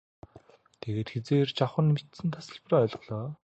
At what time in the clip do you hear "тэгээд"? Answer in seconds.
0.81-1.11